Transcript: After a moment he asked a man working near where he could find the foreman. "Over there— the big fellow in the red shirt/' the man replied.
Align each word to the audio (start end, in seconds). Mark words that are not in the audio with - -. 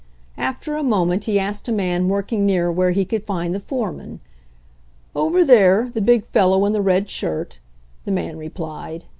After 0.39 0.75
a 0.75 0.81
moment 0.81 1.25
he 1.25 1.37
asked 1.37 1.67
a 1.67 1.71
man 1.71 2.07
working 2.07 2.43
near 2.43 2.71
where 2.71 2.89
he 2.89 3.05
could 3.05 3.21
find 3.21 3.53
the 3.53 3.59
foreman. 3.59 4.19
"Over 5.15 5.43
there— 5.45 5.89
the 5.93 6.01
big 6.01 6.25
fellow 6.25 6.65
in 6.65 6.73
the 6.73 6.81
red 6.81 7.05
shirt/' 7.07 7.59
the 8.03 8.11
man 8.11 8.35
replied. 8.39 9.03